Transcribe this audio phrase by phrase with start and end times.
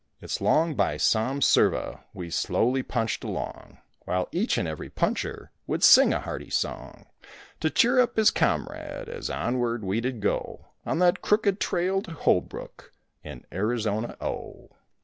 [0.19, 6.11] It's long by Sombserva we slowly punched along, While each and every puncher would sing
[6.11, 7.05] a hearty song
[7.59, 12.13] To cheer up his comrade as onward we did go, On that crooked trail to
[12.13, 12.91] Holbrook,
[13.23, 14.71] in Arizona oh.